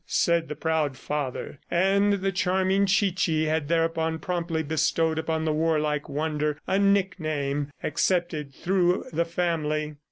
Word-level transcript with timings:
said 0.07 0.47
the 0.49 0.55
proud 0.55 0.97
father... 0.97 1.59
and 1.69 2.13
the 2.13 2.31
charming 2.31 2.87
Chichi 2.87 3.45
had 3.45 3.67
thereupon 3.67 4.17
promptly 4.17 4.63
bestowed 4.63 5.19
upon 5.19 5.45
the 5.45 5.53
warlike 5.53 6.09
wonder 6.09 6.57
a 6.65 6.79
nickname, 6.79 7.71
accepted 7.83 8.51
through 8.51 9.05
the 9.13 9.25
family. 9.25 9.97